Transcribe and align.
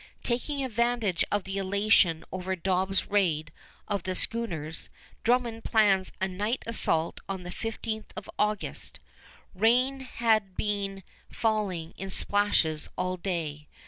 Taking 0.23 0.63
advantage 0.65 1.23
of 1.31 1.43
the 1.43 1.59
elation 1.59 2.25
over 2.31 2.55
Dobbs' 2.55 3.05
raid 3.07 3.51
on 3.87 4.01
the 4.03 4.15
schooners, 4.15 4.89
Drummond 5.23 5.63
plans 5.63 6.11
a 6.19 6.27
night 6.27 6.63
assault 6.65 7.19
on 7.29 7.43
the 7.43 7.51
15th 7.51 8.09
of 8.15 8.27
August. 8.39 8.99
Rain 9.53 9.99
had 9.99 10.57
been 10.57 11.03
falling 11.29 11.93
in 11.97 12.09
splashes 12.09 12.89
all 12.97 13.15
day. 13.15 13.67